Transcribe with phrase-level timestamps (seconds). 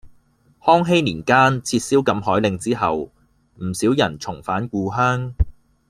[0.65, 3.11] 康熙年間撤銷禁海令之後，
[3.61, 5.33] 唔少人重返故鄉